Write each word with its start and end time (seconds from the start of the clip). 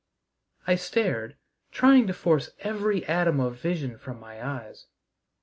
I 0.65 0.77
stared, 0.77 1.37
trying 1.71 2.07
to 2.07 2.13
force 2.15 2.49
every 2.61 3.05
atom 3.05 3.39
of 3.39 3.59
vision 3.61 3.99
from 3.99 4.19
my 4.19 4.43
eyes. 4.43 4.87